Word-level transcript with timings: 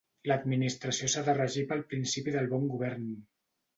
L'Administració 0.29 1.09
s'ha 1.15 1.23
de 1.29 1.35
regir 1.39 1.67
pel 1.73 1.85
principi 1.93 2.35
de 2.39 2.43
bon 2.55 2.67
govern. 2.73 3.09